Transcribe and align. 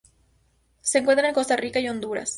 Se 0.81 0.97
encuentra 0.97 1.27
en 1.27 1.35
Costa 1.35 1.55
Rica 1.55 1.79
y 1.79 1.87
Honduras. 1.87 2.29